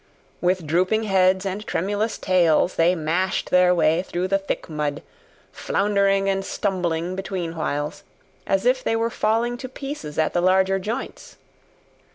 With 0.41 0.65
drooping 0.65 1.03
heads 1.03 1.45
and 1.45 1.63
tremulous 1.63 2.17
tails, 2.17 2.73
they 2.73 2.95
mashed 2.95 3.51
their 3.51 3.71
way 3.75 4.01
through 4.01 4.29
the 4.29 4.39
thick 4.39 4.67
mud, 4.67 5.03
floundering 5.51 6.27
and 6.27 6.43
stumbling 6.43 7.15
between 7.15 7.55
whiles, 7.55 8.01
as 8.47 8.65
if 8.65 8.83
they 8.83 8.95
were 8.95 9.11
falling 9.11 9.57
to 9.57 9.69
pieces 9.69 10.17
at 10.17 10.33
the 10.33 10.41
larger 10.41 10.79
joints. 10.79 11.37